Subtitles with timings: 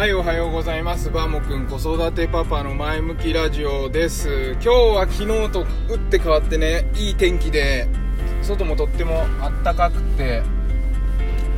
[0.00, 1.10] はいおはようございます。
[1.10, 4.52] バーモくん子育てパパの前向きラジオです。
[4.52, 7.86] 今日は昨日と打って変わってねいい天気で
[8.40, 10.42] 外もとってもあったかくて、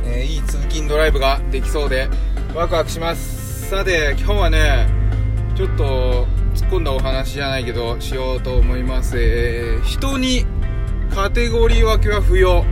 [0.03, 2.09] えー、いい通勤ドライブができそうで
[2.53, 3.69] ワクワクします。
[3.69, 4.89] さて今日はね
[5.55, 10.45] ちょっと突っ込んだお話じゃないけどしようと思います、えー、人に
[11.15, 12.65] カテゴリー分けは不要。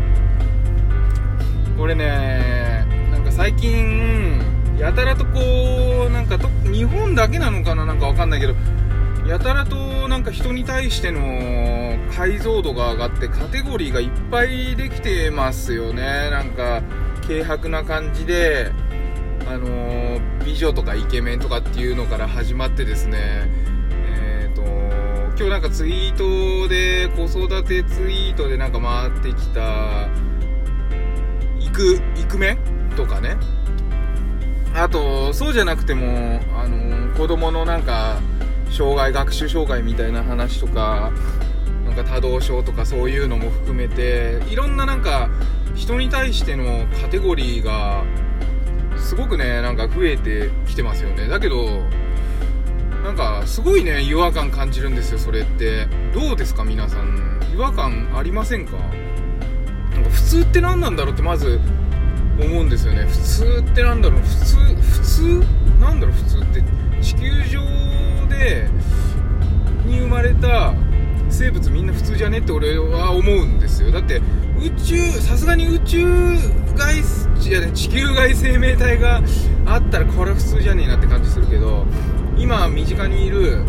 [1.78, 8.56] これねなんか最近やたらとこうなんかと日本だけなのかななんかわかんないけど
[9.28, 11.20] やたらとなんか人に対しての
[12.12, 16.30] 解像度が上がってカテゴリーがいっぱいできてますよね。
[16.30, 16.82] なんか
[17.22, 18.72] 軽薄な感じで
[19.48, 23.20] あのー、美女とかイケメンとかっていうのから始まってですね。
[24.18, 24.62] えっ、ー、と
[25.38, 30.10] 今日なんかツイートで子育てツイートでなんか回ってきた
[31.60, 33.38] イクイクメンとかね。
[34.74, 38.20] あとそうじゃなくてもあの子供のなんか
[38.70, 41.12] 障害学習障害みたいな話とか
[41.86, 45.30] なんか多動症とかそういうのも含めていろんななんか
[45.76, 48.04] 人に対してのカテゴリーが
[48.98, 51.28] すごくねなんか増えてきてますよね。
[51.28, 51.84] だけど
[53.04, 55.88] なんかすごいね違和感感じるんですよそれって。
[56.14, 57.40] どうですか皆さん。
[57.54, 58.78] 違和感ありませんか？
[58.78, 61.60] なんか普通って何なんだろうってまず
[62.40, 63.06] 思うんですよね。
[63.06, 64.22] 普通ってなんだろう？
[64.22, 65.44] 普通普通？
[65.80, 66.16] なんだろう？
[66.16, 66.64] 普通って。
[67.02, 67.60] 地球上
[68.28, 68.68] で
[69.86, 70.74] に生まれた
[71.30, 73.92] 生物みんな普通じゃねって俺は思うんですよ。
[73.92, 74.22] だって
[74.60, 76.06] 宇宙さすがに宇宙
[76.76, 79.24] 外いや、ね、地球外生命体が
[79.66, 81.88] あったらこれは普通じゃねえなって感じするけど
[82.38, 83.64] 今身近にいる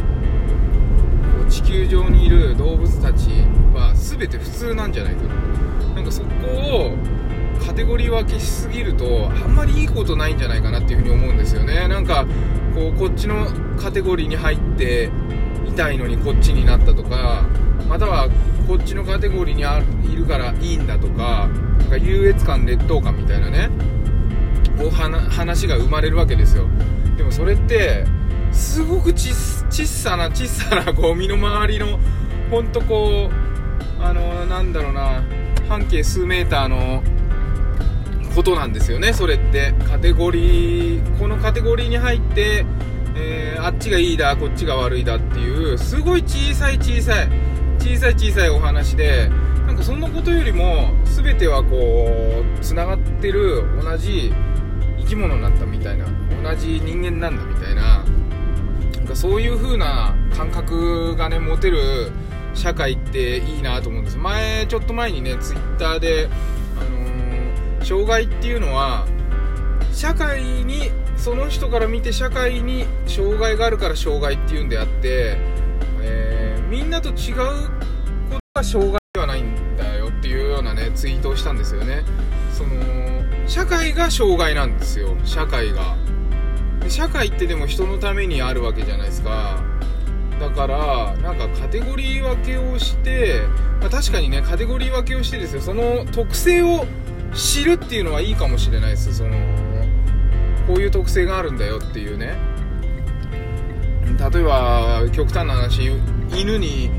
[1.48, 3.28] 地球上にいる動物たち
[3.74, 6.96] は全て普通なんじゃないかななんかそこを
[7.72, 11.88] カテゴリー分けしすぎるとあんまりいいことないんじゃないかなっていうふうに思うんですよね。
[11.88, 12.26] なんか
[12.74, 13.46] こうこっちの
[13.78, 15.10] カテゴリーに入って
[15.66, 17.46] 痛いのにこっちになったとか
[17.88, 18.28] または
[18.68, 21.48] こっちのカテゴリーにあいるからいいんだとか
[21.78, 23.70] なんか優越感劣等感みたいなね
[24.78, 26.66] お話が生まれるわけですよ。
[27.16, 28.04] でもそれって
[28.52, 31.98] すごくち小さな小さなこう身の回りの
[32.50, 35.22] ほんとこうあのなんだろうな
[35.70, 37.02] 半径数メーターの
[38.34, 39.74] ことなんですよねそれって。
[39.88, 42.64] カテゴリーこのカテゴリーに入って、
[43.14, 47.28] えー、あっちがいいだこっちが悪いだっていうすごい小さい小さい
[47.78, 49.28] 小さい小さいお話で
[49.66, 54.32] なんかそんなことよりも全てはこうつながってる同じ
[54.98, 56.06] 生き物になったみたいな
[56.42, 58.04] 同じ人間なんだみたいな
[58.96, 62.12] なんかそういう風な感覚がね持てる
[62.54, 64.18] 社会っていいなと思うんです。
[64.18, 66.28] 前ちょっと前にねツイッターで
[67.92, 69.06] 障害っていうのは
[69.92, 75.36] 社会にその人から見て社会に障害があるから障害っていうんであって、
[76.00, 77.36] えー、みんなと違う
[78.30, 82.02] ことが障害ではないんだよっていうようなねツイートをしたんですよね。
[82.50, 82.80] その
[83.46, 85.14] 社会が障害なんですよ。
[85.24, 85.94] 社会が。
[86.88, 89.62] 社会ってでも人のためにあるわけじゃないですか。
[90.40, 93.42] だからなんかカテゴリー分けをして、
[93.80, 95.60] まあ、確かにねカテゴリー分けをしてですよ。
[95.60, 96.86] その特性を
[97.34, 99.14] 知るっていうのはいいかもしれないです。
[99.14, 99.36] その
[100.66, 102.36] こういう特性があるんだよっていうね。
[104.18, 105.90] 例えば極端な話
[106.34, 106.90] 犬に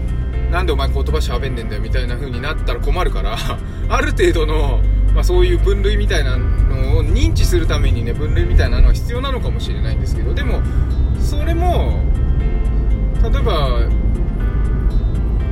[0.52, 3.38] なんでお前言葉喋んねんだよみたいな風になったら困るから
[3.90, 4.82] ある程度の、
[5.14, 10.62] まあ、そういう分類みたいなのを認知するためにね分類みたいなのは必要なのかもしれないんですけどでも
[11.20, 12.04] それも
[13.24, 13.88] 例えば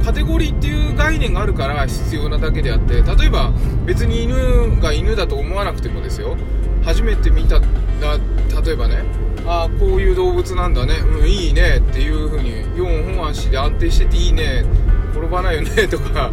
[0.04, 3.52] カテゴリーっていう概念があるから必要なだけであって例えば
[3.86, 6.38] 別に犬が犬だと思わなくてもですよ。
[6.84, 9.04] 初めて見た例えばね
[9.46, 10.96] ああこういう動物なんだね。
[10.96, 11.78] うんいいね。
[11.78, 14.66] っていう風に4本足で安定してていいね。
[15.14, 15.88] 転ばないよね。
[15.88, 16.32] とか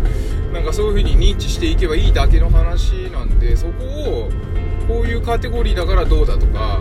[0.53, 4.31] なんかそういう風に認知していけばいいだけの話なんでそこを
[4.87, 6.81] こういうカテゴリーだからどうだとか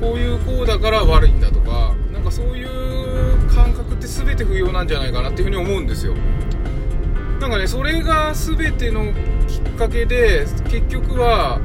[0.00, 2.87] こういうこうだから悪いんだとかなんかそういう
[4.24, 6.14] 全て不要なんじゃないかなっていうふうに思うんですよ。
[7.40, 9.12] なんかねそれが全ての
[9.46, 11.60] きっかけで結局は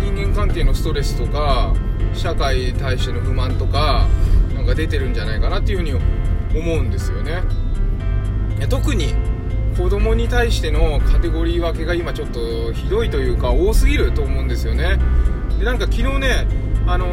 [0.00, 1.74] 人間関係のストレスとか
[2.12, 4.08] 社会に対しての不満とか
[4.54, 7.42] なんか出てるんじゃないかなっていうふうに思うんですよね。
[8.68, 9.14] 特に
[9.76, 14.98] 子供に対してのカテゴリー分けが今ちょっとひどいというか多すぎると思うんですよね。
[15.58, 16.46] でなんか昨日ね
[16.86, 17.06] あの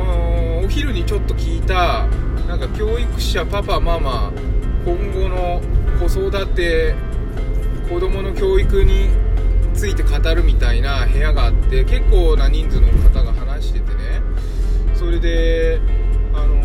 [0.62, 2.08] ー、お昼にちょっと聞いた
[2.48, 4.32] なんか教育者パパママ
[4.86, 5.62] 今後の
[6.00, 6.96] 子育て
[7.90, 9.10] 子供の教育に
[9.74, 14.22] ついて語るみたいな部屋があって結構な人数の方が話しててね。
[14.96, 15.80] それで
[16.34, 16.56] あの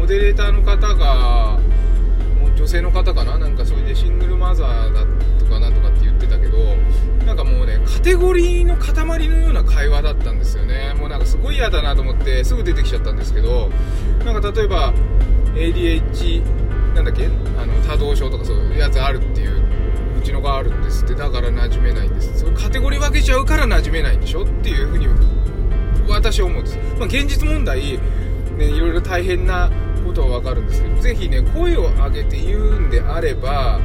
[0.00, 1.58] モデレーターの方が
[2.54, 3.38] 女性の方かな？
[3.38, 5.04] なんかそれでシングルマザーだ
[5.38, 6.58] とかなんとかって言ってたけど
[7.26, 8.94] なんかもうねカテゴリーの塊
[9.28, 10.94] のような会話だったんですよね。
[10.94, 13.70] もうなんかすごい嫌だなと思ってすぐ出てきちゃったんですけど
[14.24, 14.94] なんか例えば
[15.54, 16.71] ADH なんだ
[17.12, 17.26] っけ
[17.60, 19.62] あの多動症とかそういうやつあるっていう
[20.18, 21.14] うちのがあるんですって。
[21.14, 22.40] だから馴染めないんです。
[22.40, 25.06] そカテゴリー分けちゃうから馴染めないんでしょっていうふうに
[26.08, 27.98] 私は思うんです、まあ、現実問題、
[28.56, 29.70] ね、いろいろ大変な
[30.04, 33.80] ことは分かるんですけどぜひね声を上げて言うんであれば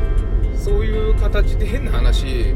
[0.56, 2.56] そういう形で変な話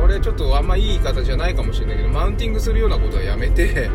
[0.00, 3.90] これちょっとあんまいい言い方じゃないかもしれないけどマウンティングするようなことはやめて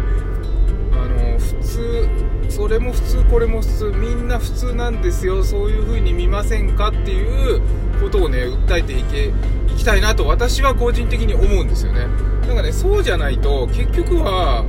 [2.78, 5.44] れも普通これも普通みんな普通なんですよ。
[5.44, 7.24] そういう風に見ませんかってい
[7.56, 7.62] う
[8.02, 9.32] ことをね訴えていけい
[9.78, 12.08] きたいなと私は個人的に思うんですよね。
[12.48, 14.66] なんかねそうじゃないと結局は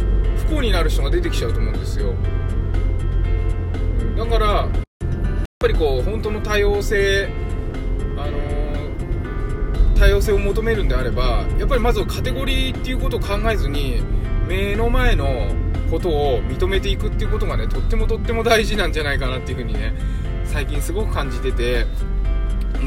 [0.49, 2.15] 不幸になる人が出てきちゃうと思うんですよ。
[4.17, 4.71] だからやっ
[5.59, 7.29] ぱりこう本当の多様性
[8.17, 14.03] あのー、多様性を求めるんであればやっぱりまずはカテゴリーっていうことを考えずに
[14.49, 15.49] 目の前の
[15.91, 19.95] ことを認めていくっていうことがねとってもとっても大事なんじゃないかなっていうふうにね
[20.45, 21.87] 最近すごく感じてて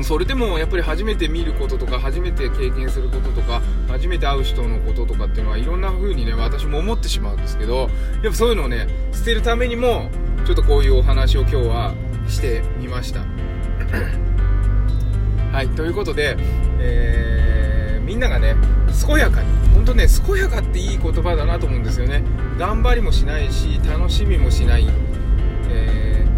[0.03, 7.89] それでもやっぱり初めて見ることとか初めて経験することとか初めて会う人のこととかっていうのはいろんな風にね私も思ってしまうんですけど
[8.23, 10.09] やっぱそういうのをね捨てるためにも
[10.45, 11.93] ちょっとこういうお話を今日は
[12.27, 13.25] してみました。
[15.51, 16.37] はいということで、
[16.79, 18.55] えー、みんながね
[19.05, 22.23] 健やかに本当ね健やかっていい言葉だなと思うんですよね。
[22.57, 24.87] 頑張りもしないし楽しみもしない、
[25.69, 26.31] えー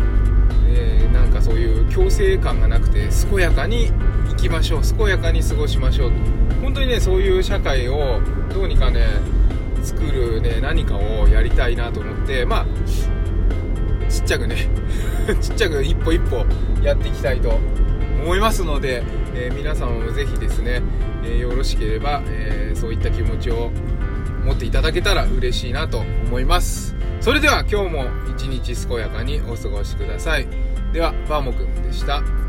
[0.67, 3.91] えー、なんかそういう強制感がなくて健やかに
[4.29, 6.11] 生きましょう健やかに過ごしましょう
[6.61, 8.21] 本当にねそういう社会を
[8.53, 9.05] どうにかね
[9.81, 12.65] 作るね何かをやりたいなと思ってまあ
[14.09, 14.69] ちっちゃくね
[15.41, 16.45] ちっちゃく一歩一歩
[16.81, 17.59] やっていきたいと
[18.23, 19.03] 思いますので、
[19.35, 20.81] えー、皆様もぜひですね、
[21.23, 23.71] えー、よろしければ、えー、そういった気持ちを
[24.45, 26.95] 持っていただけたら嬉しいなと思います。
[27.21, 30.47] それでは今日も一日健やかにお過ごしください。
[30.91, 32.42] ではバーモくんでした。